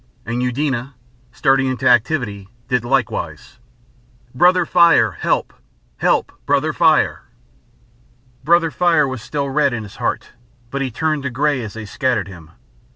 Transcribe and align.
And 0.25 0.41
Eudena, 0.41 0.95
starting 1.31 1.67
into 1.67 1.87
activity, 1.87 2.49
did 2.67 2.83
likewise. 2.83 3.59
"Brother 4.33 4.65
Fire! 4.65 5.11
Help, 5.11 5.53
help! 5.97 6.31
Brother 6.47 6.73
Fire!" 6.73 7.25
Brother 8.43 8.71
Fire 8.71 9.07
was 9.07 9.21
still 9.21 9.47
red 9.51 9.73
in 9.73 9.83
his 9.83 9.97
heart, 9.97 10.31
but 10.71 10.81
he 10.81 10.89
turned 10.89 11.21
to 11.21 11.29
grey 11.29 11.61
as 11.61 11.73
they 11.75 11.85
scattered 11.85 12.27
him. 12.27 12.49